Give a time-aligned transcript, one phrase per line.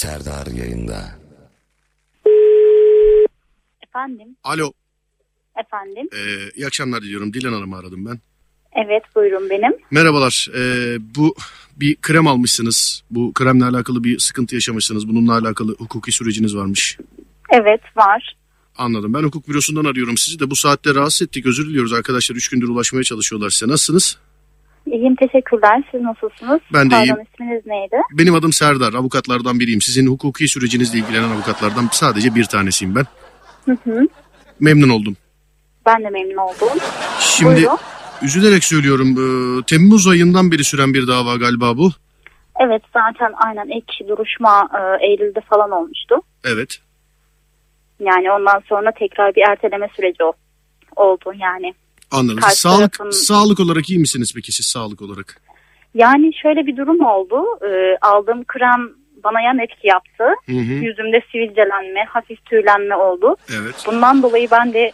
[0.00, 1.18] Serdar yayında.
[3.86, 4.72] Efendim, Alo,
[5.64, 6.08] efendim.
[6.12, 7.32] e, iyi akşamlar diliyorum.
[7.32, 8.18] Dilan Hanım'ı aradım ben.
[8.84, 9.72] Evet, buyurun benim.
[9.90, 11.34] Merhabalar, e, bu
[11.76, 13.02] bir krem almışsınız.
[13.10, 15.08] Bu kremle alakalı bir sıkıntı yaşamışsınız.
[15.08, 16.98] Bununla alakalı hukuki süreciniz varmış.
[17.52, 18.36] Evet, var.
[18.76, 19.14] Anladım.
[19.14, 21.46] Ben hukuk bürosundan arıyorum sizi de bu saatte rahatsız ettik.
[21.46, 22.36] Özür diliyoruz arkadaşlar.
[22.36, 23.72] Üç gündür ulaşmaya çalışıyorlar size.
[23.72, 24.18] Nasılsınız?
[24.86, 25.82] İyiyim, teşekkürler.
[25.90, 26.60] Siz nasılsınız?
[26.74, 27.16] Ben de Pardon, iyiyim.
[27.34, 27.96] isminiz neydi?
[28.12, 28.94] Benim adım Serdar.
[28.94, 29.80] Avukatlardan biriyim.
[29.80, 33.04] Sizin hukuki sürecinizle ilgilenen avukatlardan sadece bir tanesiyim ben.
[33.64, 34.06] Hı hı.
[34.60, 35.16] Memnun oldum.
[35.86, 36.68] Ben de memnun oldum.
[37.20, 37.78] Şimdi Buyurun.
[38.22, 39.08] üzülerek söylüyorum.
[39.08, 41.90] e, Temmuz ayından beri süren bir dava galiba bu.
[42.60, 46.14] Evet, zaten aynen ilk duruşma e, Eylül'de falan olmuştu.
[46.44, 46.78] Evet.
[48.00, 50.32] Yani ondan sonra tekrar bir erteleme süreci o-
[50.96, 51.74] oldu yani.
[52.10, 52.40] Anladım.
[52.40, 55.40] Karşı sağlık tarafın- sağlık olarak iyi misiniz peki siz sağlık olarak?
[55.94, 57.44] Yani şöyle bir durum oldu.
[57.66, 58.88] E, aldığım krem
[59.24, 60.24] bana yan etki yaptı.
[60.46, 60.84] Hı hı.
[60.84, 63.36] Yüzümde sivilcelenme, hafif tüylenme oldu.
[63.62, 63.84] Evet.
[63.86, 64.92] Bundan dolayı ben de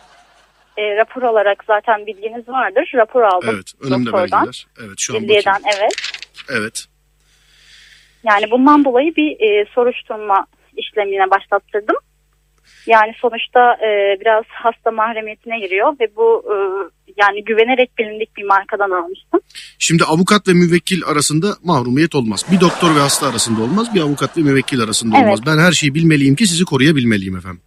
[0.76, 2.90] e, rapor olarak zaten bilginiz vardır.
[2.94, 3.48] Rapor aldım.
[3.52, 3.72] Evet.
[3.80, 4.40] Önümde doktordan.
[4.40, 4.66] belgeler.
[4.80, 5.42] Evet şu an bakayım.
[5.80, 5.94] evet.
[6.50, 6.84] Evet.
[8.24, 10.46] Yani bundan dolayı bir e, soruşturma
[10.76, 11.96] işlemine başlattırdım.
[12.86, 16.56] Yani sonuçta e, biraz hasta mahremiyetine giriyor ve bu e,
[17.16, 19.40] yani güvenerek bilindik bir markadan almıştım.
[19.78, 22.44] Şimdi avukat ve müvekkil arasında mahrumiyet olmaz.
[22.52, 23.94] Bir doktor ve hasta arasında olmaz.
[23.94, 25.26] Bir avukat ve müvekkil arasında Evet.
[25.26, 25.40] olmaz.
[25.46, 27.60] Ben her şeyi bilmeliyim ki sizi koruyabilmeliyim efendim.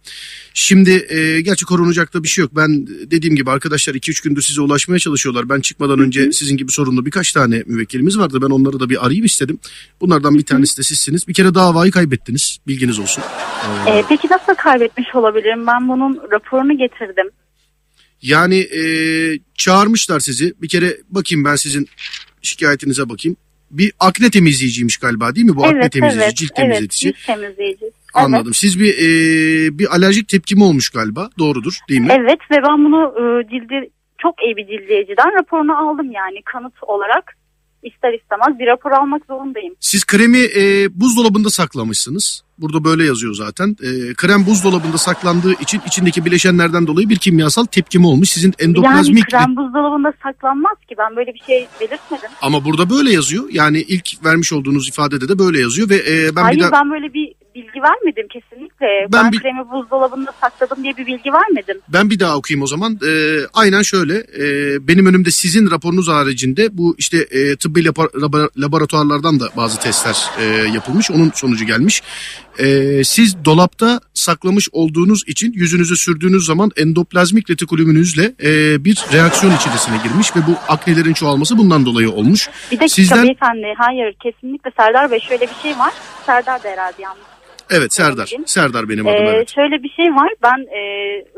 [0.54, 2.50] Şimdi e, gerçi korunacak da bir şey yok.
[2.56, 5.48] Ben dediğim gibi arkadaşlar 2-3 gündür size ulaşmaya çalışıyorlar.
[5.48, 8.38] Ben çıkmadan önce sizin gibi sorunlu birkaç tane müvekkilimiz vardı.
[8.42, 9.58] Ben onları da bir arayayım istedim.
[10.00, 11.28] Bunlardan bir tanesi de sizsiniz.
[11.28, 12.58] Bir kere davayı kaybettiniz.
[12.66, 13.22] Bilginiz olsun.
[13.86, 15.66] Ee, E, peki nasıl kaybetmiş olabilirim?
[15.66, 17.26] Ben bunun raporunu getirdim.
[18.22, 18.82] Yani e,
[19.54, 20.54] çağırmışlar sizi.
[20.62, 21.88] Bir kere bakayım ben sizin
[22.42, 23.36] şikayetinize bakayım.
[23.70, 25.56] Bir akne temizleyiciymiş galiba değil mi?
[25.56, 27.12] Bu akne evet, temizleyici, evet, cilt evet, temizletici.
[27.12, 27.90] cilt temizleyici.
[28.14, 28.54] Anladım.
[28.54, 31.30] Siz bir e, bir alerjik tepkimi olmuş galiba.
[31.38, 32.16] Doğrudur değil mi?
[32.20, 37.36] Evet ve ben bunu e, cildi çok iyi bir cildiyeciden raporunu aldım yani kanıt olarak
[37.82, 39.74] ister istemez bir rapor almak zorundayım.
[39.80, 42.42] Siz kremi e, buzdolabında saklamışsınız.
[42.58, 43.76] Burada böyle yazıyor zaten.
[43.82, 48.28] E, krem buzdolabında saklandığı için içindeki bileşenlerden dolayı bir kimyasal tepkimi olmuş.
[48.28, 52.30] Sizin Yani endoplazmik krem buzdolabında saklanmaz ki ben böyle bir şey belirtmedim.
[52.42, 53.44] ama burada böyle yazıyor.
[53.50, 56.90] Yani ilk vermiş olduğunuz ifadede de böyle yazıyor ve e, ben Hayır bir daha ben
[56.90, 57.34] böyle bir
[57.80, 58.86] bilgi vermedim kesinlikle.
[59.12, 61.80] Ben Ben, bir- kremi buzdolabında sakladım diye bir bilgi vermedim.
[61.88, 62.98] Ben bir daha okuyayım o zaman.
[63.08, 64.14] Ee, aynen şöyle.
[64.14, 67.84] e, benim önümde sizin raporunuz haricinde bu işte e, tıbbi
[68.58, 71.10] laboratuvarlardan da bazı testler e, yapılmış.
[71.10, 72.02] Onun sonucu gelmiş.
[72.58, 79.96] E, siz dolapta saklamış olduğunuz için yüzünüze sürdüğünüz zaman endoplazmik retikulümünüzle e, bir reaksiyon içerisine
[80.04, 82.48] girmiş ve bu aknelerin çoğalması bundan dolayı olmuş.
[82.70, 85.92] Bir dakika Sizden- beyefendi hayır kesinlikle Serdar Bey şöyle bir şey var.
[86.26, 87.20] Serdar da herhalde yanlış.
[87.70, 88.28] Evet Serdar.
[88.32, 88.46] Anladım.
[88.46, 89.54] Serdar benim adım Ee, evet.
[89.54, 90.30] Şöyle bir şey var.
[90.42, 90.80] Ben e,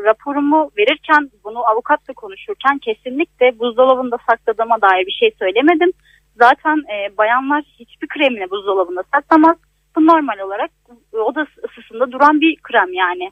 [0.05, 5.91] raporumu verirken bunu avukatla konuşurken kesinlikle buzdolabında sakladığıma dair bir şey söylemedim.
[6.39, 9.57] Zaten e, bayanlar hiçbir kremini buzdolabında saklamaz.
[9.97, 10.71] Bu normal olarak
[11.13, 13.31] oda ısısında duran bir krem yani.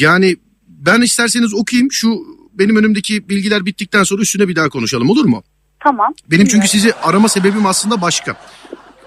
[0.00, 0.36] Yani
[0.68, 2.08] ben isterseniz okuyayım şu
[2.52, 5.42] benim önümdeki bilgiler bittikten sonra üstüne bir daha konuşalım olur mu?
[5.80, 6.14] Tamam.
[6.30, 8.36] Benim çünkü sizi arama sebebim aslında başka.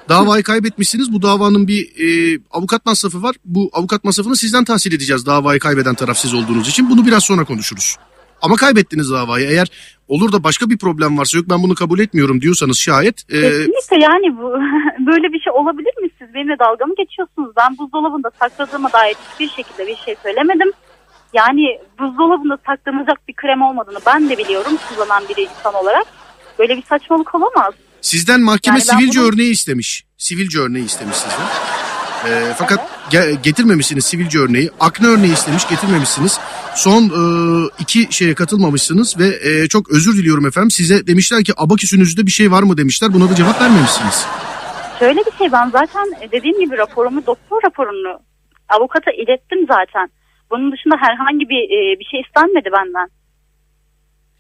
[0.10, 1.14] Davayı kaybetmişsiniz.
[1.14, 3.36] Bu davanın bir e, avukat masrafı var.
[3.46, 6.90] Bu avukat masrafını sizden tahsil edeceğiz davayı kaybeden taraf siz olduğunuz için.
[6.90, 7.96] Bunu biraz sonra konuşuruz.
[8.42, 9.48] Ama kaybettiniz davayı.
[9.50, 9.68] Eğer
[10.08, 13.24] olur da başka bir problem varsa yok ben bunu kabul etmiyorum diyorsanız şayet.
[13.30, 14.44] e, Kesinlikle yani bu
[15.12, 16.10] böyle bir şey olabilir mi?
[16.20, 17.52] Siz benimle dalga mı geçiyorsunuz?
[17.58, 20.72] Ben buzdolabında sakladığıma dair hiçbir şekilde bir şey söylemedim.
[21.34, 26.06] Yani buzdolabında saklanacak bir krem olmadığını ben de biliyorum kullanan bir insan olarak.
[26.60, 27.74] Böyle bir saçmalık olamaz.
[28.02, 30.04] Sizden mahkeme Yani ben sivilce bunu- örneği istemiş.
[30.18, 31.46] Sivilce örneği istemiş sizden.
[32.28, 34.70] E, fakat ge- getirmemişsiniz sivilce örneği.
[34.80, 36.40] Akne örneği istemiş getirmemişsiniz.
[36.76, 37.22] Son e,
[37.80, 40.72] iki şeye katılmamışsınız ve e, çok özür diliyorum efendim.
[40.72, 43.14] Size demişler ki abaküsünüzde bir şey var mı demişler.
[43.14, 44.26] Buna da cevap vermemişsiniz.
[45.00, 48.20] Şöyle bir şey ben zaten dediğim gibi raporumu doktor raporunu
[48.70, 50.10] avukata ilettim zaten.
[50.52, 53.08] Bunun dışında herhangi bir e, bir şey istenmedi benden.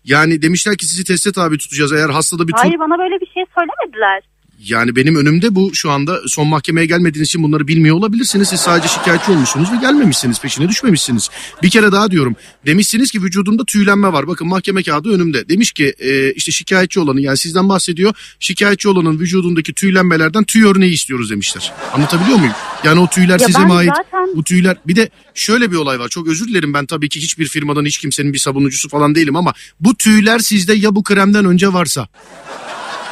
[0.03, 2.53] Yani demişler ki sizi teste tabi tutacağız eğer hastada bir.
[2.53, 4.23] Hayır bana böyle bir şey söylemediler.
[4.65, 8.47] Yani benim önümde bu şu anda son mahkemeye gelmediğiniz için bunları bilmiyor olabilirsiniz.
[8.49, 11.29] Siz sadece şikayetçi olmuşsunuz ve gelmemişsiniz peşine düşmemişsiniz.
[11.63, 12.35] Bir kere daha diyorum.
[12.65, 14.27] Demişsiniz ki vücudumda tüylenme var.
[14.27, 15.49] Bakın mahkeme kağıdı önümde.
[15.49, 18.13] Demiş ki e, işte şikayetçi olanın yani sizden bahsediyor.
[18.39, 21.71] Şikayetçi olanın vücudundaki tüylenmelerden tüy örneği istiyoruz demişler.
[21.93, 22.53] Anlatabiliyor muyum?
[22.83, 23.91] Yani o tüyler Ya size mi ait?
[23.97, 26.09] zaten- Bu tüyler bir de şöyle bir olay var.
[26.09, 29.53] Çok özür dilerim ben tabii ki hiçbir firmadan hiç kimsenin bir savunucusu falan değilim ama
[29.79, 32.07] bu tüyler sizde ya bu kremden önce varsa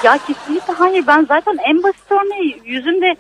[0.03, 3.15] Ya kesinlikle hayır ben zaten en basit örneği yüzümde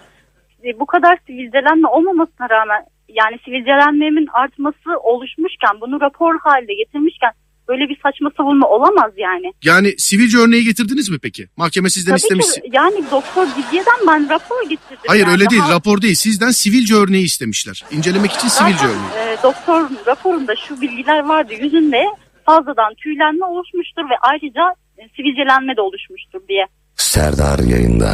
[0.63, 7.31] e, bu kadar sivilcelenme olmamasına rağmen yani sivilcelenmemin artması oluşmuşken bunu rapor halde getirmişken
[7.67, 9.53] böyle bir saçma savunma olamaz yani.
[9.63, 11.47] Yani sivilce örneği getirdiniz mi peki?
[11.57, 12.45] Mahkeme sizden Tabii istemiş.
[12.45, 15.03] ki yani doktor Didiye'den ben rapor getirdim.
[15.07, 15.31] Hayır yani.
[15.31, 17.83] öyle değil Daha- rapor değil sizden sivilce örneği istemişler.
[17.91, 19.33] İncelemek için sivilce Zaten örneği.
[19.33, 21.53] e, doktorun raporunda şu bilgiler vardı.
[21.53, 22.03] Yüzünde
[22.45, 24.73] fazladan tüylenme oluşmuştur ve ayrıca
[25.15, 26.65] sivilcelenme de oluşmuştur diye.
[26.95, 28.11] Serdar yayında.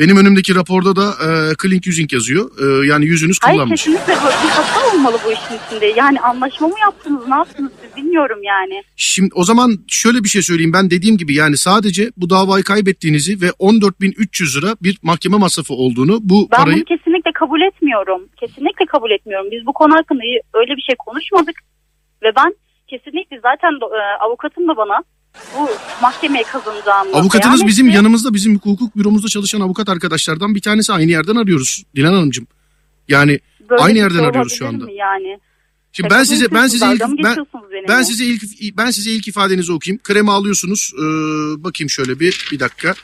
[0.00, 1.28] Benim önümdeki raporda da e,
[1.62, 2.50] clean using yazıyor.
[2.62, 3.84] E, yani yüzünüz Hayır kullanmış.
[3.84, 5.86] kesinlikle böyle bir hata olmalı bu işin içinde.
[5.86, 8.82] Yani anlaşma mı yaptınız ne yaptınız siz bilmiyorum yani.
[8.96, 10.72] Şimdi o zaman şöyle bir şey söyleyeyim.
[10.72, 16.18] Ben dediğim gibi yani sadece bu davayı kaybettiğinizi ve 14.300 lira bir mahkeme masrafı olduğunu
[16.22, 18.28] bu Ben parayı bunu kesinlikle kabul etmiyorum.
[18.40, 19.50] Kesinlikle kabul etmiyorum.
[19.50, 20.22] Biz bu konu hakkında
[20.54, 21.56] öyle bir şey konuşmadık.
[22.22, 22.54] Ve ben
[22.88, 25.02] kesinlikle zaten e, avukatım da bana
[25.56, 25.68] bu
[26.02, 27.96] mahkemeye kazanacağımı avukatınız bizim etti.
[27.96, 32.46] yanımızda bizim hukuk büromuzda çalışan avukat arkadaşlardan bir tanesi aynı yerden arıyoruz Dilan Hanımcığım.
[33.08, 33.40] Yani
[33.70, 34.90] Böyle aynı bir yerden şey arıyoruz şu anda.
[34.90, 35.38] Yani.
[35.92, 37.36] şimdi ben size ben size ilk ben
[37.88, 38.42] ben size ilk
[38.76, 40.02] ben size ilk ifadenizi okuyayım.
[40.02, 40.92] Kremi alıyorsunuz.
[40.98, 41.02] Ee,
[41.64, 42.94] bakayım şöyle bir bir dakika.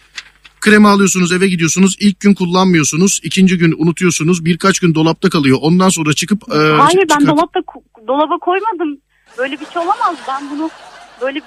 [0.61, 1.96] Kremi alıyorsunuz eve gidiyorsunuz.
[2.00, 3.20] İlk gün kullanmıyorsunuz.
[3.22, 4.44] ikinci gün unutuyorsunuz.
[4.44, 5.58] Birkaç gün dolapta kalıyor.
[5.61, 9.00] Ondan sonra çıkıp e, Hayır ben çıkart- dolapta ko- dolaba koymadım.
[9.38, 10.17] Böyle bir şey olamaz.
[10.29, 10.70] Ben bunu
[11.20, 11.40] böyle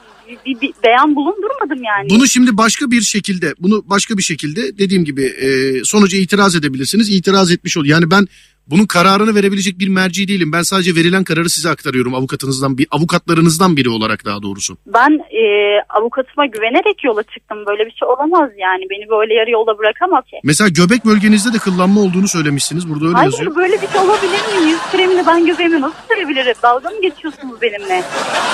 [0.45, 2.09] bir, bir- beyan bulundurmadım yani.
[2.09, 5.49] Bunu şimdi başka bir şekilde, bunu başka bir şekilde dediğim gibi e,
[5.83, 7.09] sonuca itiraz edebilirsiniz.
[7.09, 7.85] İtiraz etmiş ol.
[7.85, 8.27] Yani ben
[8.67, 10.51] bunun kararını verebilecek bir merci değilim.
[10.51, 14.77] Ben sadece verilen kararı size aktarıyorum avukatınızdan bir avukatlarınızdan biri olarak daha doğrusu.
[14.87, 15.43] Ben e,
[15.89, 17.57] avukatıma güvenerek yola çıktım.
[17.67, 18.83] Böyle bir şey olamaz yani.
[18.89, 20.35] Beni böyle yarı yolda bırakamaz ki.
[20.43, 22.89] Mesela göbek bölgenizde de kıllanma olduğunu söylemişsiniz.
[22.89, 23.55] Burada öyle Hayır yazıyor.
[23.55, 24.69] böyle bir şey olabilir mi?
[24.71, 26.55] Yüz kremini ben göbeğime nasıl sürebilirim?
[26.63, 28.03] Dalga mı geçiyorsunuz benimle?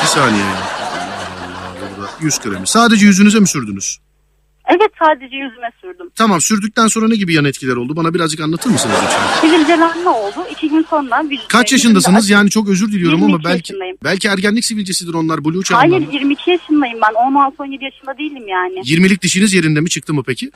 [0.01, 0.43] Bir saniye.
[2.05, 2.11] Ya.
[2.13, 2.67] Burada yüz kremi.
[2.67, 3.97] Sadece yüzünüze mi sürdünüz?
[4.67, 6.09] Evet sadece yüzüme sürdüm.
[6.15, 7.95] Tamam sürdükten sonra ne gibi yan etkiler oldu?
[7.95, 9.47] Bana birazcık anlatır mısınız lütfen?
[9.49, 10.35] Sivilcelenme oldu.
[10.51, 12.29] İki gün sonra vücut Kaç yüzümde yaşındasınız?
[12.29, 13.97] Yani çok özür diliyorum ama 22 belki yaşındayım.
[14.03, 15.45] belki ergenlik sivilcesidir onlar.
[15.45, 15.89] Blue çağından.
[15.89, 17.13] Hayır 22 yaşındayım ben.
[17.13, 18.79] 16-17 yaşında değilim yani.
[18.79, 20.51] 20'lik dişiniz yerinde mi çıktı mı peki?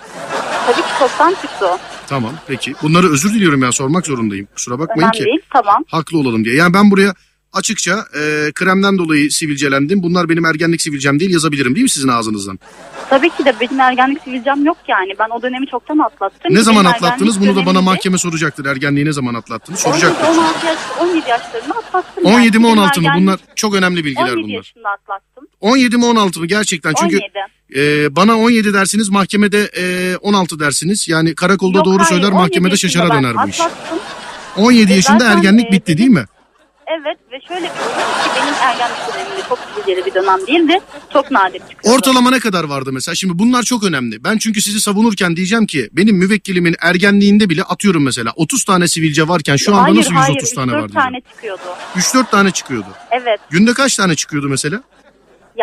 [0.66, 1.78] Tabii ki çoktan çıktı o.
[2.08, 2.74] Tamam peki.
[2.84, 4.48] Bunları özür diliyorum yani sormak zorundayım.
[4.56, 5.40] Kusura bakmayın Önemli ki değil.
[5.54, 5.84] Tamam.
[5.88, 6.56] haklı olalım diye.
[6.56, 7.14] Yani ben buraya
[7.54, 10.04] açıkça e, kremden dolayı sivilcelendim.
[10.04, 12.60] Bunlar benim ergenlik sivilcem değil yazabilirim değil mi sizin ağzınızdan?
[13.10, 15.12] Tabii ki de benim ergenlik sivilcem yok yani.
[15.20, 16.56] Ben o dönemi çoktan atlattım.
[16.56, 17.36] Ne zaman benim atlattınız?
[17.36, 18.66] ergenlik Bunu da bana döneminde mahkeme soracaktır.
[18.66, 19.86] Ergenliği ne zaman atlattınız?
[19.86, 20.28] 17, Soracaktır.
[20.28, 22.26] 16 yaş, 17 yaşlarında atlattım.
[22.26, 22.64] 17 mi.
[22.64, 23.08] Benim 16 mı?
[23.08, 24.54] ergenlik- Bunlar çok önemli bilgiler 17 bunlar.
[24.56, 25.48] yaşında atlattım.
[25.62, 26.46] 17 mi 16 mı?
[26.46, 27.80] Gerçekten çünkü 17.
[27.80, 31.08] e, bana 17 dersiniz mahkemede e, 16 dersiniz.
[31.08, 33.60] Yani karakolda Yok, doğru hayır, söyler 17 mahkemede yaşında şaşara ben döner bu iş.
[33.62, 34.00] Atlattım.
[34.58, 36.26] 17 E, yaşında zaten, ergenlik e, bitti değil mi?
[36.90, 40.80] Evet ve şöyle bir durum ki benim ergenlik döneminde çok sivilceli bir dönem değildi.
[41.14, 41.98] Çok nadir çıkıyordu.
[41.98, 43.16] Ortalama ne kadar vardı mesela?
[43.16, 44.24] Şimdi bunlar çok önemli.
[44.24, 49.28] Ben çünkü sizi savunurken diyeceğim ki benim müvekkilimin ergenliğinde bile atıyorum mesela 30 tane sivilce
[49.28, 51.04] varken şu anda hayır, nasıl 130 hayır, tane 3-4 var diyeceğim.
[51.04, 51.62] tane çıkıyordu.
[51.96, 52.88] 3-4 tane çıkıyordu.
[53.12, 53.40] Evet.
[53.50, 54.84] Günde kaç tane çıkıyordu mesela?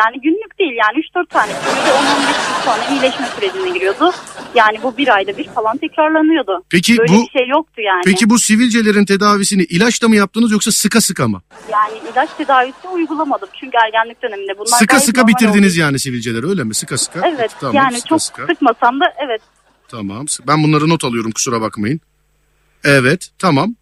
[0.00, 1.80] Yani günlük değil yani 3-4 tane çıkıyordu.
[1.80, 4.12] 10-15 gün sonra iyileşme sürecine giriyordu.
[4.54, 6.64] Yani bu bir ayda bir falan tekrarlanıyordu.
[6.70, 8.02] Peki Böyle bu bir şey yoktu yani.
[8.04, 11.42] peki bu sivilcelerin tedavisini ilaçla mı yaptınız yoksa sıka sıka mı?
[11.72, 13.48] Yani ilaç tedavisi uygulamadım.
[13.60, 15.80] Çünkü ergenlik döneminde bunlar sıka gayet sıka normal bitirdiniz oldu.
[15.80, 16.74] yani sivilceleri öyle mi?
[16.74, 17.28] Sıka sıka.
[17.28, 18.46] Evet Tamam, yani sıka çok sıka.
[18.46, 19.40] sıkmasam da evet.
[19.88, 20.26] Tamam.
[20.46, 22.00] Ben bunları not alıyorum kusura bakmayın.
[22.84, 23.74] Evet tamam.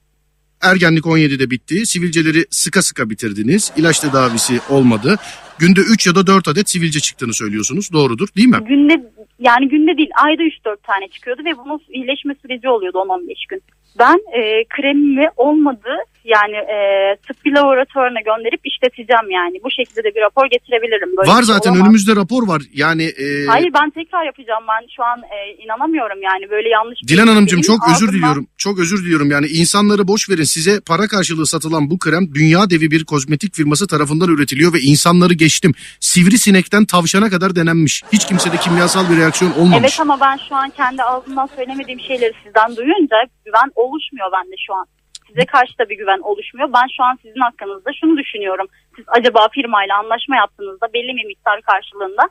[0.65, 1.87] Ergenlik 17'de bitti.
[1.87, 3.73] Sivilceleri sıka sıka bitirdiniz.
[3.77, 5.17] İlaç tedavisi olmadı.
[5.59, 7.93] Günde 3 ya da 4 adet sivilce çıktığını söylüyorsunuz.
[7.93, 8.59] Doğrudur değil mi?
[8.69, 13.63] Günde yani günde değil ayda 3-4 tane çıkıyordu ve bunun iyileşme süreci oluyordu 10-15 gün.
[13.99, 15.89] Ben e, kremimi olmadı
[16.25, 16.77] yani e,
[17.27, 19.57] tıbbi laboratuvarına gönderip işleteceğim yani.
[19.65, 21.17] Bu şekilde de bir rapor getirebilirim.
[21.17, 21.85] Böyle var şey zaten olamaz.
[21.87, 22.63] önümüzde rapor var.
[22.73, 26.99] Yani e, Hayır ben tekrar yapacağım ben şu an e, inanamıyorum yani böyle yanlış.
[27.09, 28.47] Dilan Hanımcığım çok özür ağzımdan- diliyorum.
[28.59, 29.31] Çok özür diliyorum.
[29.31, 30.43] Yani insanları boş verin.
[30.43, 35.35] Size para karşılığı satılan bu krem dünya devi bir kozmetik firması tarafından üretiliyor ve insanları
[35.35, 35.73] geçtim.
[36.01, 38.03] Sivrisinekten tavşana kadar denenmiş.
[38.13, 39.79] Hiç kimsede kimyasal bir reaksiyon olmamış.
[39.81, 44.75] Evet ama ben şu an kendi ağzımdan söylemediğim şeyleri sizden duyunca güven oluşmuyor bende şu
[44.75, 44.87] an.
[45.35, 46.69] Size karşı da bir güven oluşmuyor.
[46.77, 48.67] Ben şu an sizin hakkınızda şunu düşünüyorum.
[48.97, 52.23] Siz acaba firmayla anlaşma yaptığınızda belli bir miktar karşılığında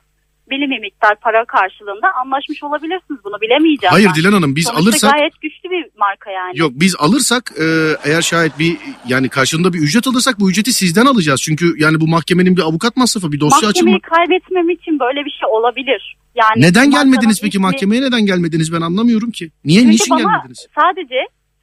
[0.50, 3.20] belli bir miktar para karşılığında anlaşmış olabilirsiniz.
[3.24, 4.14] Bunu bilemeyeceğim Hayır ben.
[4.14, 6.52] Dilan Hanım biz Sonuçta alırsak gayet güçlü bir marka yani.
[6.58, 7.64] yok biz alırsak e,
[8.04, 8.76] eğer şayet bir
[9.08, 11.42] yani karşılığında bir ücret alırsak bu ücreti sizden alacağız.
[11.42, 13.90] Çünkü yani bu mahkemenin bir avukat masrafı bir dosya açılma.
[13.92, 16.16] Mahkemeyi kaybetmem için böyle bir şey olabilir.
[16.34, 19.50] Yani Neden gelmediniz peki ismi- mahkemeye neden gelmediniz ben anlamıyorum ki.
[19.64, 20.66] Niye Çünkü niçin bana gelmediniz?
[20.80, 21.14] sadece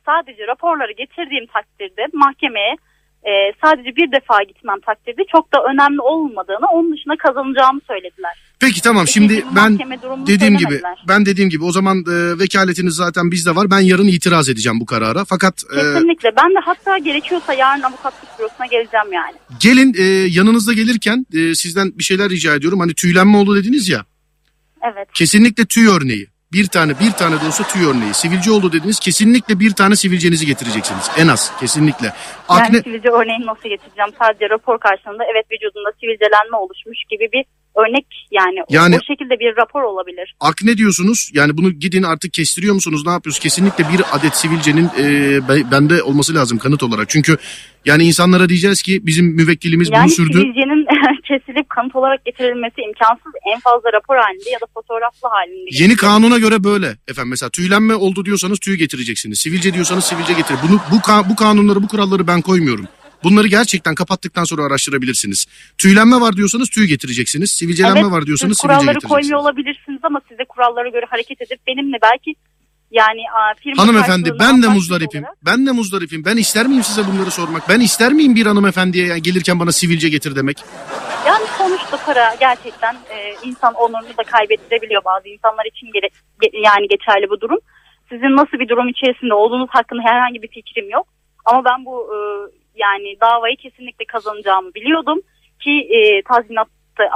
[0.06, 2.76] sadece raporları getirdiğim takdirde mahkemeye
[3.24, 3.32] e,
[3.64, 8.32] sadece bir defa gitmem takdirde çok da önemli olmadığını onun dışında kazanacağımı söylediler.
[8.60, 9.80] Peki tamam şimdi ben
[10.28, 13.72] dediğim gibi ben dediğim gibi o zaman e, vekaletiniz zaten bizde var.
[13.72, 15.26] Ben yarın itiraz edeceğim bu karara.
[15.26, 16.30] Fakat e, Kesinlikle.
[16.38, 19.36] Ben de hatta gerekiyorsa yarın avukatlık bürosuna geleceğim yani.
[19.60, 22.80] gelin e, yanınızda gelirken e, sizden bir şeyler rica ediyorum.
[22.80, 24.06] Hani tüylenme oldu dediniz ya.
[24.94, 25.08] Evet.
[25.14, 26.31] Kesinlikle tüy örneği.
[26.54, 28.14] Bir tane bir tane de olsa tüy örneği.
[28.14, 29.00] Sivilce oldu dediniz.
[29.00, 31.12] Kesinlikle bir tane sivilcenizi getireceksiniz.
[31.18, 32.14] En az kesinlikle.
[32.50, 34.12] Akne Yani sivilce örneğini nasıl getireceğim?
[34.20, 39.58] Sadece rapor karşılığında evet vücudunda sivilcelenme oluşmuş gibi bir örnek yani, Yani- o şekilde bir
[39.58, 40.36] rapor olabilir.
[40.40, 41.32] akne diyorsunuz.
[41.34, 43.06] Yani bunu gidin artık kestiriyor musunuz?
[43.06, 43.44] Ne yapıyorsunuz?
[43.44, 45.04] Kesinlikle bir adet sivilcenin e,
[45.50, 47.10] be- bende olması lazım kanıt olarak.
[47.10, 47.38] Çünkü
[47.86, 50.34] yani insanlara diyeceğiz ki bizim müvekkilimiz Yani bunu sürdü.
[50.42, 50.86] sivilcenin
[51.28, 53.32] kesilip kanıt olarak getirilmesi imkansız.
[53.56, 55.70] En fazla rapor halinde ya da fotoğraflı halinde.
[55.84, 59.40] Yeni kanuna göre böyle efendim mesela tüylenme oldu diyorsanız tüy getireceksiniz.
[59.40, 60.56] Sivilce diyorsanız sivilce getir.
[60.70, 60.96] Bunu bu
[61.30, 62.86] bu kanunları bu kuralları ben koymuyorum.
[63.24, 65.46] Bunları gerçekten kapattıktan sonra araştırabilirsiniz.
[65.78, 67.52] Tüylenme var diyorsanız tüy getireceksiniz.
[67.52, 69.12] Sivilcelenme Evet, var diyorsanız siz sivilce kuralları getireceksiniz.
[69.30, 72.36] koymuyor olabilirsiniz ama size kurallara göre hareket edip benimle belki
[72.92, 73.22] yani
[73.64, 75.24] firma Hanımefendi ben de muzdaripim.
[75.24, 76.26] olarak- Ben de muzdaripim.
[76.26, 77.70] Ben ister miyim size bunları sormak?
[77.70, 80.58] Ben ister miyim bir hanımefendiye yani gelirken bana sivilce getir demek?
[81.28, 86.10] Yani sonuçta para gerçekten e, insan onurunu da kaybettirebiliyor bazı insanlar için gere-
[86.42, 87.60] ge- yani geçerli bu durum.
[88.10, 91.08] Sizin nasıl bir durum içerisinde olduğunuz hakkında herhangi bir fikrim yok.
[91.46, 92.18] Ama ben bu e,
[92.76, 95.20] yani davayı kesinlikle kazanacağımı biliyordum
[95.60, 96.68] ki e, tazminat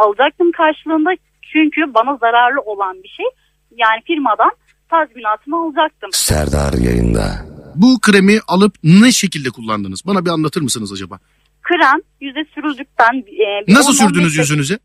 [0.05, 1.09] alacaktım karşılığında
[1.53, 3.25] çünkü bana zararlı olan bir şey.
[3.71, 4.51] Yani firmadan
[4.89, 6.09] tazminatımı alacaktım.
[6.13, 7.25] Serdar yayında.
[7.75, 10.01] Bu kremi alıp ne şekilde kullandınız?
[10.05, 11.19] Bana bir anlatır mısınız acaba?
[11.61, 14.79] Krem yüze sürüldükten e, Nasıl 10-15 sürdünüz yüzünüze?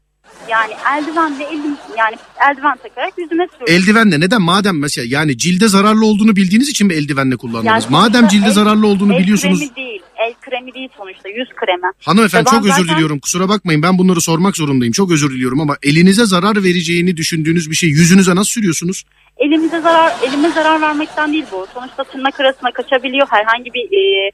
[0.51, 2.17] Yani eldivenle elim yani
[2.51, 3.75] eldiven takarak yüzüme sürdüm.
[3.75, 4.43] Eldivenle neden?
[4.43, 7.67] Madem mesela yani cilde zararlı olduğunu bildiğiniz için mi eldivenle kullandınız?
[7.67, 9.59] Yani Madem cilde el- zararlı olduğunu el biliyorsunuz.
[9.59, 10.03] kremi değil.
[10.27, 11.93] El kremi değil sonuçta yüz kremi.
[12.05, 13.19] Hanımefendi çok özür zaten- diliyorum.
[13.21, 14.93] Kusura bakmayın ben bunları sormak zorundayım.
[14.93, 19.05] Çok özür diliyorum ama elinize zarar vereceğini düşündüğünüz bir şey yüzünüze nasıl sürüyorsunuz?
[19.37, 21.67] Elimize zarar elime zarar vermekten değil bu.
[21.75, 23.27] Sonuçta tırnak arasına kaçabiliyor.
[23.31, 24.31] Herhangi bir e,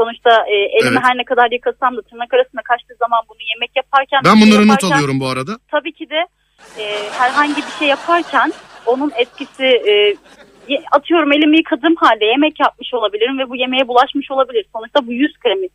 [0.00, 1.06] sonuçta e, elimi Evet.
[1.06, 4.68] her ne kadar yıkasam da tırnak arasına kaçtığı zaman bunu yemek yaparken Ben bunları not
[4.68, 5.52] yaparken, alıyorum bu arada.
[5.74, 6.20] Tabii ki de
[6.80, 6.84] e,
[7.20, 8.52] herhangi bir şey yaparken
[8.86, 9.92] onun etkisi e,
[10.92, 14.64] atıyorum elimi yıkadığım halde yemek yapmış olabilirim ve bu yemeğe bulaşmış olabilir.
[14.74, 15.68] Sonuçta bu yüz kremi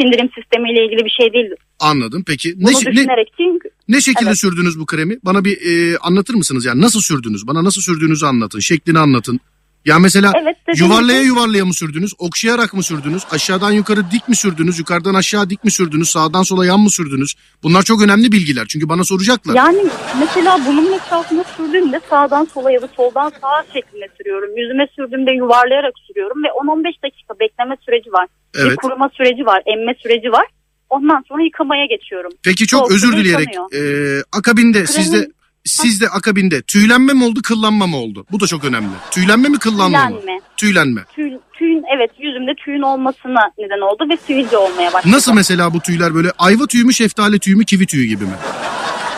[0.00, 1.50] sindirim sistemiyle ilgili bir şey değil.
[1.80, 2.24] Anladım.
[2.26, 4.40] Peki Bunu ne, ne, çünkü ne şekilde Evet.
[4.40, 5.18] sürdünüz bu kremi?
[5.24, 6.64] Bana bir e, anlatır mısınız?
[6.64, 7.46] Yani nasıl sürdünüz?
[7.46, 8.58] Bana nasıl sürdüğünüzü anlatın.
[8.58, 9.40] Şeklini anlatın.
[9.84, 12.12] Ya mesela Evet, yuvarlaya gibi- yuvarlaya mı sürdünüz?
[12.18, 13.22] Okşayarak mı sürdünüz?
[13.30, 14.78] Aşağıdan yukarı dik mi sürdünüz?
[14.78, 16.08] Yukarıdan aşağı dik mi sürdünüz?
[16.10, 17.34] Sağdan sola yan mı sürdünüz?
[17.62, 18.66] Bunlar çok önemli bilgiler.
[18.68, 19.54] Çünkü bana soracaklar.
[19.54, 19.78] Yani
[20.20, 24.56] mesela bunun etrafında sürdüğümde sağdan sola ya da soldan sağa şeklinde sürüyorum.
[24.56, 28.26] Yüzüme sürdüğümde yuvarlayarak sürüyorum ve 10-15 dakika bekleme süreci var.
[28.54, 28.70] Evet.
[28.70, 30.46] Bir kuruma süreci var, emme süreci var.
[30.90, 32.30] Ondan sonra yıkamaya geçiyorum.
[32.42, 34.18] Peki çok Soğuk özür suda dileyerek yıkanıyor.
[34.18, 35.28] e, akabinde sizde
[35.64, 38.26] sizde akabinde tüylenme mi oldu kıllanma mı oldu?
[38.32, 38.88] Bu da çok önemli.
[39.10, 40.20] Tüylenme mi kıllanma mı?
[40.20, 40.40] Tüylenme.
[40.56, 41.04] Tüylenme.
[41.14, 45.12] Tüy, tüyün evet yüzümde tüyün olmasına neden oldu ve sivilce olmaya başladı.
[45.16, 48.36] Nasıl mesela bu tüyler böyle ayva tüyü mü şeftali tüyü mü kivi tüyü gibi mi?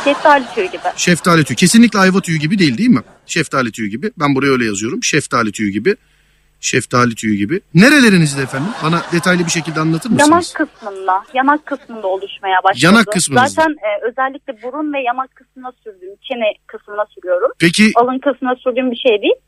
[0.05, 0.83] Şeftali tüyü gibi.
[0.97, 1.57] Şeftali tüyü.
[1.57, 3.01] Kesinlikle ayva tüyü gibi değil değil mi?
[3.27, 4.11] Şeftali tüyü gibi.
[4.19, 5.03] Ben buraya öyle yazıyorum.
[5.03, 5.97] Şeftali tüyü gibi.
[6.62, 7.61] Şeftali tüyü gibi.
[7.75, 8.69] Nerelerinizde efendim?
[8.85, 10.52] Bana detaylı bir şekilde anlatır Yanak mısınız?
[10.52, 12.85] kısmında, yanak kısmında oluşmaya başladı.
[12.87, 13.49] Yanak kısmınızda.
[13.49, 17.50] Zaten e, özellikle burun ve yanak kısmına sürdüğüm, çene kısmına sürüyorum.
[17.59, 19.38] Peki alın kısmına sürdüğüm bir şey değil.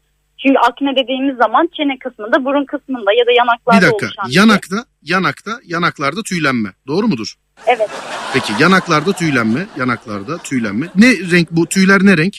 [0.42, 4.06] Çünkü akne dediğimiz zaman çene kısmında, burun kısmında ya da yanaklarda bir dakika.
[4.06, 4.40] oluşan bir şey.
[4.42, 6.68] Yanakta, yanakta, yanaklarda tüylenme.
[6.86, 7.34] Doğru mudur?
[7.66, 7.90] Evet.
[8.34, 10.86] Peki yanaklarda tüylenme, yanaklarda tüylenme.
[10.96, 11.66] Ne renk bu?
[11.66, 12.34] Tüyler ne renk?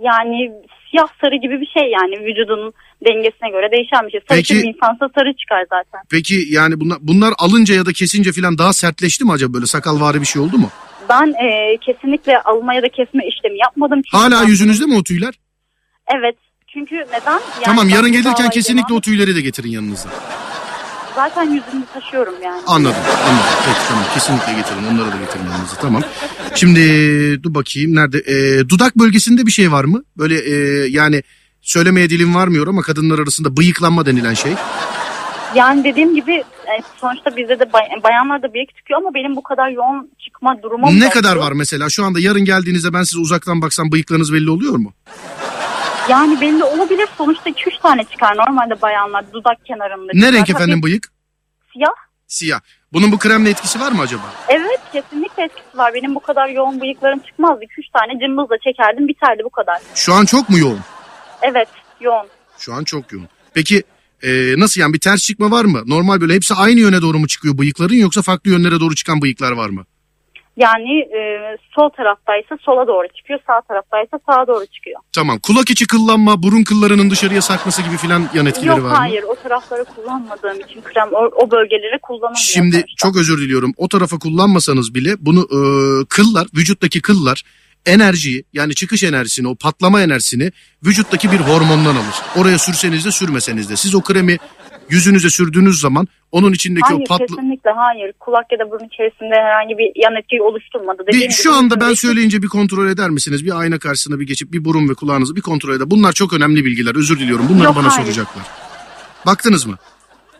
[0.00, 0.52] Yani
[0.90, 2.72] siyah sarı gibi bir şey yani vücudunun
[3.06, 4.20] dengesine göre değişen bir şey.
[4.28, 6.00] Sarı Peki- insansa sarı çıkar zaten.
[6.10, 10.20] Peki yani bunlar, bunlar alınca ya da kesince falan daha sertleşti mi acaba böyle sakalvari
[10.20, 10.70] bir şey oldu mu?
[11.08, 14.02] Ben e, kesinlikle alma ya da kesme işlemi yapmadım.
[14.02, 15.34] Çünkü Hala ben- yüzünüzde mi o tüyler?
[16.18, 16.36] Evet.
[16.72, 17.32] Çünkü neden?
[17.32, 20.08] Yani tamam yarın gelirken kesinlikle devam- o tüyleri de getirin yanınızda.
[21.14, 22.62] Zaten yüzümü taşıyorum yani.
[22.66, 22.96] Anladım
[23.28, 23.44] anladım.
[23.66, 26.02] Peki tamam kesinlikle getirin onları da getirin yanınıza tamam.
[26.54, 26.80] Şimdi
[27.42, 28.18] dur bakayım nerede?
[28.18, 30.02] Ee, dudak bölgesinde bir şey var mı?
[30.18, 30.54] Böyle e,
[30.88, 31.22] yani
[31.60, 34.52] söylemeye dilim varmıyor ama kadınlar arasında bıyıklanma denilen şey.
[35.54, 36.32] Yani dediğim gibi
[36.66, 40.62] e, sonuçta bizde de bay- bayanlar da bıyık çıkıyor ama benim bu kadar yoğun çıkma
[40.62, 41.20] durumum Ne yoktu.
[41.20, 41.88] kadar var mesela?
[41.90, 44.92] Şu anda yarın geldiğinizde ben size uzaktan baksam bıyıklarınız belli oluyor mu?
[46.08, 47.08] Yani belli olabilir.
[47.18, 50.10] Sonuçta 2-3 tane çıkar normalde bayanlar dudak kenarında.
[50.14, 50.32] Ne çıkar.
[50.32, 51.08] renk Tabii efendim bıyık?
[51.72, 51.90] Siyah.
[52.26, 52.60] Siyah.
[52.92, 54.22] Bunun bu kremle etkisi var mı acaba?
[54.48, 55.94] Evet kesinlikle etkisi var.
[55.94, 57.64] Benim bu kadar yoğun bıyıklarım çıkmazdı.
[57.64, 57.66] 2-3
[57.98, 59.78] tane cımbızla çekerdim biterdi bu kadar.
[59.94, 60.80] Şu an çok mu yoğun?
[61.42, 61.68] Evet
[62.00, 62.26] yoğun.
[62.58, 63.28] Şu an çok yoğun.
[63.54, 63.82] Peki
[64.22, 65.82] Ee, nasıl yani bir ters çıkma var mı?
[65.86, 69.52] Normal böyle hepsi aynı yöne doğru mu çıkıyor bıyıkların yoksa farklı yönlere doğru çıkan bıyıklar
[69.52, 69.84] var mı?
[70.56, 71.20] Yani e,
[71.74, 75.00] sol taraftaysa sola doğru çıkıyor, sağ taraftaysa sağa doğru çıkıyor.
[75.12, 75.38] Tamam.
[75.38, 78.96] Kulak içi kıllanma, burun kıllarının dışarıya sarkması gibi filan yan etkileri Yok var mı?
[78.96, 82.36] hayır o tarafları kullanmadığım için krem o, o bölgeleri kullanamıyorum.
[82.36, 82.92] Şimdi sonuçta.
[82.96, 83.72] çok özür diliyorum.
[83.76, 85.60] O tarafa kullanmasanız bile bunu e,
[86.08, 87.42] kıllar, vücuttaki kıllar
[87.86, 90.52] enerjiyi yani çıkış enerjisini, o patlama enerjisini
[90.86, 92.16] vücuttaki bir hormondan alır.
[92.36, 93.76] Oraya sürseniz de sürmeseniz de.
[93.76, 94.36] Siz o kremi
[94.90, 97.26] yüzünüze sürdüğünüz zaman onun içindeki Hayır o patlı...
[97.26, 98.12] kesinlikle hayır.
[98.20, 101.02] Kulak ya da burun içerisinde herhangi bir yan etki oluşturmadı.
[101.02, 103.44] Dediğim Bir, gibi şu anda ben söyleyince bir kontrol eder misiniz?
[103.44, 105.90] Bir ayna karşısına bir geçip bir burun ve kulağınızı bir kontrol eder.
[105.90, 106.96] Bunlar çok önemli bilgiler.
[106.96, 107.48] Özür diliyorum.
[107.48, 108.04] Bunları Yok, bana hayır.
[108.04, 108.44] soracaklar.
[109.26, 109.76] Baktınız mı?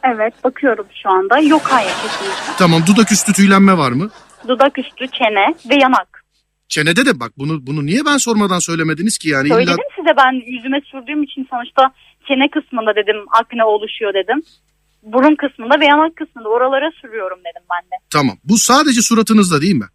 [0.03, 1.39] Evet bakıyorum şu anda.
[1.39, 2.53] Yok hayır kesinlikle.
[2.59, 2.83] Tamam.
[2.87, 4.11] Dudak üstü tüylenme var mı?
[4.49, 6.18] Dudak üstü, çene ve yanak.
[6.69, 10.53] Çenede de bak bunu bunu niye ben sormadan söylemediniz ki yani illa Söyledim size ben
[10.53, 11.83] yüzüme sürdüğüm için sonuçta
[12.29, 14.43] çene kısmında dedim akne oluşuyor dedim.
[15.03, 17.95] Burun kısmında ve yanak kısmında oralara sürüyorum dedim ben de.
[18.11, 18.37] tamam.
[18.45, 19.89] Bu sadece suratınızda değil mi?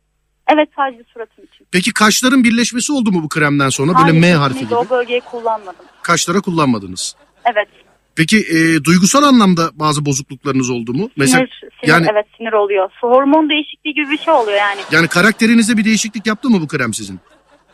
[0.54, 1.68] Evet sadece suratım için.
[1.72, 4.76] Peki kaşların birleşmesi oldu mu bu kremden sonra böyle Hayır, M kesinlikle harfi gibi?
[4.76, 5.86] O bölgeyi kullanmadım.
[6.02, 7.16] Kaşlara kullanmadınız.
[7.54, 7.68] Evet.
[8.16, 11.10] Peki e, duygusal anlamda bazı bozukluklarınız oldu mu?
[11.18, 12.90] Mesela Sinir, sinir yani- evet sinir oluyor.
[13.02, 14.82] Hormon değişikliği gibi bir şey oluyor yani.
[14.92, 17.20] yani karakterinizde bir değişiklik yaptı mı bu krem sizin?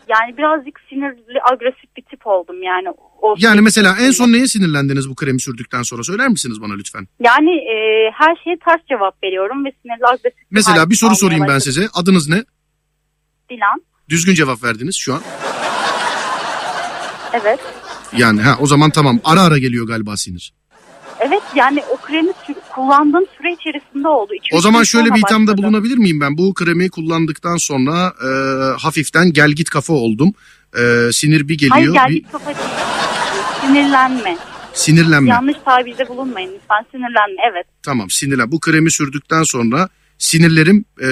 [0.10, 2.88] Yani birazcık sinirli, agresif bir tip oldum yani.
[3.22, 7.08] O Yani mesela en son neye sinirlendiniz bu kremi sürdükten sonra söyler misiniz bana lütfen?
[7.19, 7.75] Yani e,
[8.13, 11.88] her şeye ters cevap veriyorum ve sinirli agresif Mesela bir soru sorayım ben size.
[11.93, 12.43] Adınız ne?
[13.50, 13.84] Dilan.
[14.10, 15.22] Düzgün cevap verdiniz şu an.
[17.34, 17.60] Evet.
[18.17, 19.19] Yani ha o zaman tamam.
[19.23, 20.53] Ara ara geliyor galiba sinir.
[21.19, 24.33] Evet yani o kremi sü- kullandığım süre içerisinde oldu.
[24.33, 25.67] İki, O üç zaman gün şöyle sonra bir ithamda başladı.
[25.67, 26.37] bulunabilir miyim ben?
[26.37, 28.29] Bu kremi kullandıktan sonra e,
[28.81, 30.33] hafiften gel git kafa oldum.
[30.79, 31.71] E, sinir bir geliyor.
[31.75, 32.57] Hayır gel bir git kafa değil.
[33.61, 34.37] Sinirlenme.
[34.73, 35.29] sinirlenme.
[35.29, 37.65] Yanlış tabirde bulunmayın lütfen sinirlenme evet.
[37.83, 38.51] Tamam sinirlen.
[38.51, 39.89] Bu kremi sürdükten sonra
[40.19, 41.09] sinirlerim e,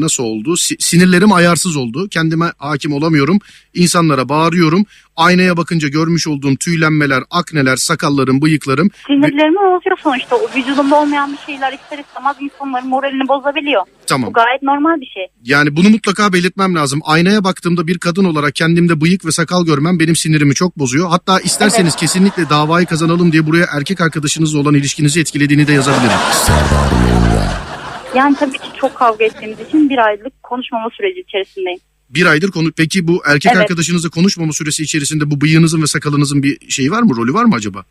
[0.00, 0.56] nasıl oldu?
[0.56, 2.08] Si- sinirlerim ayarsız oldu.
[2.08, 3.38] Kendime hakim olamıyorum.
[3.74, 4.84] İnsanlara bağırıyorum.
[5.16, 8.90] Aynaya bakınca görmüş olduğum tüylenmeler, akneler, sakallarım, bıyıklarım.
[9.06, 10.36] Sinirlerimi bozuyor sonuçta.
[10.36, 13.82] O vücudumda olmayan bir şeyler ister istemez insanların moralini bozabiliyor.
[14.06, 14.28] Tamam.
[14.28, 15.26] Bu gayet normal bir şey.
[15.44, 17.00] Yani bunu mutlaka belirtmem lazım.
[17.04, 21.08] Aynaya baktığımda bir kadın olarak kendimde bıyık ve sakal görmem benim sinirimi çok bozuyor.
[21.08, 26.18] Hatta isterseniz kesinlikle davayı kazanalım diye buraya erkek arkadaşınızla olan ilişkinizi etkilediğini de yazabilirim.
[26.46, 27.69] Serdar.
[28.14, 31.80] Yani tabii ki çok kavga ettiğimiz için bir aylık konuşmama süreci içerisindeyim.
[32.10, 33.62] Bir aydır konu peki bu erkek Evet.
[33.62, 37.16] arkadaşınızla konuşmama süresi içerisinde bu bıyığınızın ve sakalınızın bir şeyi var mı?
[37.16, 37.84] Rolü var mı acaba?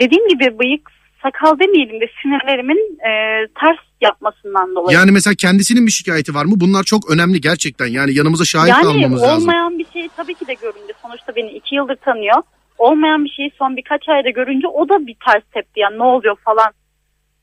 [0.00, 0.90] Dediğim gibi bıyık
[1.22, 3.12] sakal demeyelim de sinirlerimin e,
[3.60, 4.98] ters yapmasından dolayı.
[4.98, 6.52] Yani mesela kendisinin bir şikayeti var mı?
[6.56, 7.86] Bunlar çok önemli gerçekten.
[7.86, 9.42] Yani yanımıza şahit Yani almamız lazım.
[9.42, 12.42] olmayan bir şeyi tabii ki de görünce sonuçta beni iki yıldır tanıyor.
[12.78, 16.36] Olmayan bir şeyi son birkaç ayda görünce o da bir ters tepti yani ne oluyor
[16.44, 16.72] falan.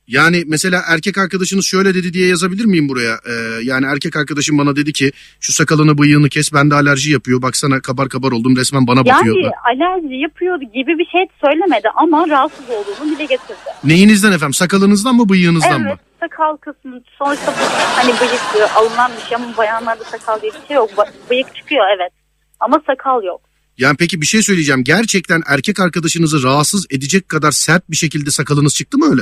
[0.10, 3.14] Yani mesela erkek arkadaşınız şöyle dedi diye yazabilir miyim buraya?
[3.14, 7.42] Ee, yani erkek arkadaşım bana dedi ki şu sakalını bıyığını kes bende alerji yapıyor.
[7.42, 9.38] Baksana kabar kabar oldum resmen bana bakıyor.
[9.38, 13.70] Yani alerji yapıyordu gibi bir şey söylemedi ama rahatsız olduğunu dile getirdi.
[13.84, 14.54] Neyinizden efendim?
[14.54, 15.98] Sakalınızdan mı bıyığınızdan evet mı?
[16.20, 17.54] sakal kısmı sonuçta
[17.96, 20.90] hani bıyık alınan bir şey ama bayanlarda sakal diye bir şey yok.
[21.30, 22.12] Bıyık çıkıyor evet
[22.60, 23.42] ama sakal yok.
[23.78, 24.84] Yani peki bir şey söyleyeceğim.
[24.84, 29.22] Gerçekten erkek arkadaşınızı rahatsız edecek kadar sert bir şekilde sakalınız çıktı mı öyle?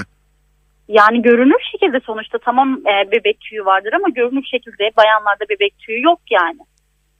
[0.87, 6.01] Yani görünür şekilde sonuçta tamam e, bebek tüyü vardır ama görünür şekilde bayanlarda bebek tüyü
[6.01, 6.59] yok yani.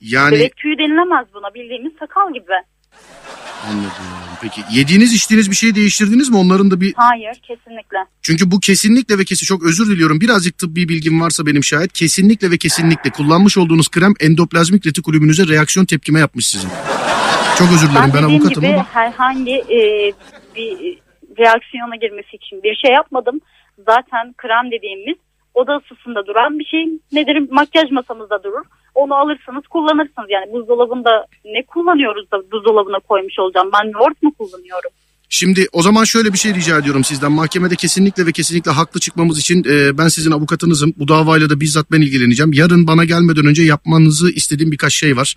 [0.01, 2.53] Yani Bebek tüyü denilemez buna bildiğimiz sakal gibi.
[3.69, 3.91] anladım.
[4.41, 6.37] Peki yediğiniz içtiğiniz bir şey değiştirdiniz mi?
[6.37, 7.97] Onların da bir Hayır kesinlikle.
[8.21, 10.21] Çünkü bu kesinlikle ve kesin çok özür diliyorum.
[10.21, 15.85] Birazcık tıbbi bilgim varsa benim şayet kesinlikle ve kesinlikle kullanmış olduğunuz krem endoplazmik retikulümünüze reaksiyon
[15.85, 16.69] tepkime yapmış sizin.
[17.57, 19.79] Çok özür dilerim Ben, ben, dediğim avukatım gibi ama herhangi e,
[20.55, 20.97] bir
[21.39, 23.41] reaksiyona girmesi için bir şey yapmadım.
[23.77, 25.17] Zaten krem dediğimiz
[25.53, 27.51] oda ısısında duran bir şey nedir?
[27.51, 28.65] Makyaj masamızda durur.
[28.95, 30.29] Onu alırsınız kullanırsınız.
[30.29, 33.69] Yani buzdolabında ne kullanıyoruz da buzdolabına koymuş olacağım?
[33.73, 34.91] Ben yoğurt mu kullanıyorum?
[35.29, 37.31] şimdi o zaman şöyle bir şey rica ediyorum sizden.
[37.31, 40.93] Mahkemede kesinlikle ve kesinlikle haklı çıkmamız için e, ben sizin avukatınızım.
[40.97, 42.53] Bu davayla da bizzat ben ilgileneceğim.
[42.53, 45.35] Yarın bana gelmeden önce yapmanızı istediğim birkaç şey var.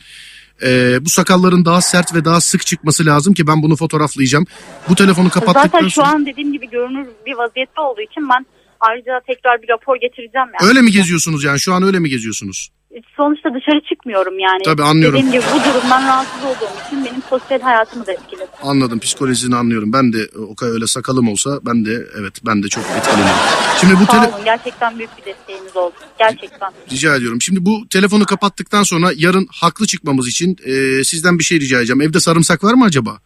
[0.63, 4.47] E, bu sakalların daha sert ve daha sık çıkması lazım ki ben bunu fotoğraflayacağım.
[4.89, 6.09] Bu telefonu kapattıktan Zaten şu sonra...
[6.09, 8.47] an dediğim gibi görünür bir vaziyette olduğu için ben
[8.81, 10.49] ayrıca tekrar bir rapor getireceğim.
[10.61, 10.69] Yani.
[10.69, 12.71] Öyle mi geziyorsunuz yani şu an öyle mi geziyorsunuz?
[13.17, 14.63] Sonuçta dışarı çıkmıyorum yani.
[14.65, 15.19] Tabii anlıyorum.
[15.19, 18.51] Dediğim gibi bu durumdan rahatsız olduğum için benim sosyal hayatımı da etkiledi.
[18.63, 19.93] Anladım psikolojisini anlıyorum.
[19.93, 23.35] Ben de o kadar öyle sakalım olsa ben de evet ben de çok etkilenirim.
[23.81, 25.95] Şimdi bu Sağ tele- olun gerçekten büyük bir desteğiniz oldu.
[26.19, 26.71] Gerçekten.
[26.93, 27.41] rica ediyorum.
[27.43, 32.01] Şimdi bu telefonu kapattıktan sonra yarın haklı çıkmamız için e, sizden bir şey rica edeceğim.
[32.01, 33.19] Evde sarımsak var mı acaba?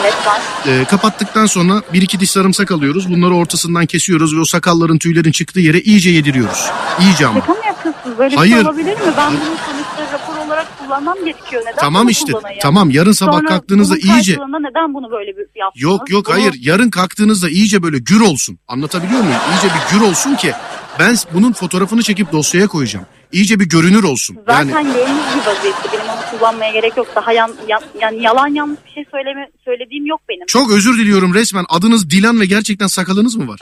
[0.00, 0.40] Evet var.
[0.66, 3.10] Ee, kapattıktan sonra bir iki diş sarımsak alıyoruz.
[3.10, 6.70] Bunları ortasından kesiyoruz ve o sakalların tüylerin çıktığı yere iyice yediriyoruz.
[7.00, 7.40] İyice ama.
[7.40, 8.18] Şaka mı yapıyorsunuz?
[8.18, 8.52] Böyle bir Hayır.
[8.52, 8.98] şey olabilir mi?
[9.16, 11.62] Ben bunu sonuçta rapor olarak kullanmam gerekiyor.
[11.66, 12.32] Neden Tamam bunu işte.
[12.32, 12.58] kullanayım?
[12.62, 15.82] Tamam yarın sabah Sonra kalktığınızda bunun iyice karşılığında neden bunu böyle bir yaptınız?
[15.82, 18.58] Yok yok Bunu- hayır yarın kalktığınızda iyice böyle gür olsun.
[18.68, 19.40] Anlatabiliyor muyum?
[19.52, 20.52] İyice bir gür olsun ki
[20.98, 23.06] ben bunun fotoğrafını çekip dosyaya koyacağım.
[23.32, 24.38] İyice bir görünür olsun.
[24.46, 25.88] Zaten Yani görünür bir vaziyette.
[25.92, 27.06] Benim onu kullanmaya gerek yok.
[27.16, 30.46] Daha yan, yan- yani yalan yanlış bir şey söyleme, söylediğim yok benim.
[30.46, 31.64] çok özür diliyorum resmen.
[31.68, 33.60] Adınız Dilan ve gerçekten sakalınız mı var?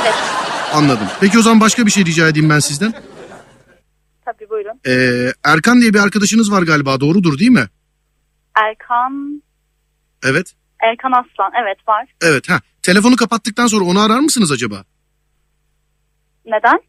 [0.00, 0.14] Evet.
[0.74, 1.06] Anladım.
[1.20, 2.92] Peki o zaman başka bir şey rica edeyim ben sizden.
[4.24, 4.80] Tabii buyurun.
[4.86, 7.66] Ee, Erkan diye bir arkadaşınız var galiba doğrudur değil mi?
[8.54, 9.42] Erkan
[10.24, 10.52] Evet.
[10.82, 11.52] Erkan Aslan.
[11.62, 12.04] Evet var.
[12.22, 12.48] Evet.
[12.50, 12.60] Ha.
[12.82, 14.84] Telefonu kapattıktan sonra onu arar mısınız acaba?
[16.48, 16.80] Neden?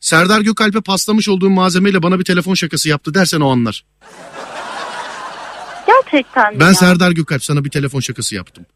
[0.00, 3.84] Serdar Gökalp'e paslamış olduğum malzemeyle bana bir telefon şakası yaptı dersen o anlar.
[5.86, 6.74] Gerçekten mi Ben ya?
[6.74, 8.66] Serdar Gökalp sana bir telefon şakası yaptım.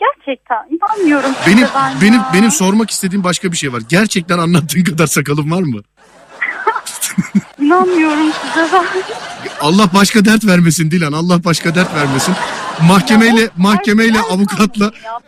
[0.00, 2.30] Gerçekten inanmıyorum size Benim ben benim ya.
[2.34, 3.82] benim sormak istediğim başka bir şey var.
[3.88, 5.82] Gerçekten anlattığın kadar sakalın var mı?
[7.60, 8.86] İnanmıyorum size ben.
[9.60, 11.12] Allah başka dert vermesin Dilan.
[11.12, 12.34] Allah başka dert vermesin.
[12.82, 15.20] Mahkemeyle mahkemeyle avukatla ya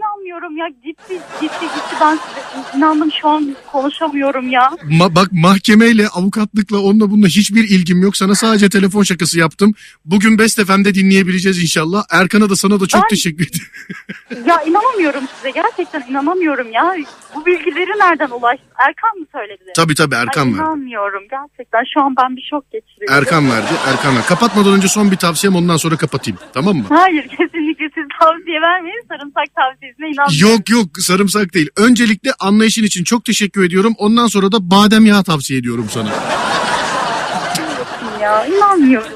[0.00, 4.70] inanmıyorum ya ciddi ciddi ciddi ben size inandım şu an konuşamıyorum ya.
[4.90, 8.16] Ma- bak mahkemeyle avukatlıkla onunla bununla hiçbir ilgim yok.
[8.16, 9.74] Sana sadece telefon şakası yaptım.
[10.04, 12.02] Bugün Best FM'de dinleyebileceğiz inşallah.
[12.10, 13.66] Erkan'a da sana da çok Ben- teşekkür ederim.
[14.46, 16.96] Ya inanamıyorum size gerçekten inanamıyorum ya.
[17.34, 18.64] Bu bilgileri nereden ulaştı?
[18.88, 19.64] Erkan mı söyledi?
[19.76, 20.56] tabii tabii Ay, Erkan verdi.
[20.62, 23.14] inanmıyorum gerçekten şu an ben bir şok geçiriyorum.
[23.18, 23.66] Erkan verdi.
[23.88, 24.26] Erkan verdi.
[24.26, 26.38] Kapatmadan önce son bir tavsiyem ondan sonra kapatayım.
[26.54, 26.84] Tamam mı?
[26.88, 29.44] Hayır kesinlikle siz tavsiye vermeyin sarımsak
[29.90, 30.50] tavsiyesine inanmıyorum.
[30.50, 31.68] Yok yok sarımsak değil.
[31.76, 33.94] Öncelikle anlayışın için çok teşekkür ediyorum.
[33.98, 36.10] Ondan sonra da badem yağı tavsiye ediyorum sana.
[38.22, 39.08] ya inanmıyorum.